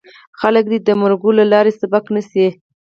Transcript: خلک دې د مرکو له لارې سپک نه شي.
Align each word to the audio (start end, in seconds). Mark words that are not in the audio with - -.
خلک 0.39 0.65
دې 0.71 0.77
د 0.87 0.89
مرکو 1.01 1.29
له 1.39 1.45
لارې 1.51 1.71
سپک 1.79 2.05
نه 2.15 2.21
شي. 2.29 2.47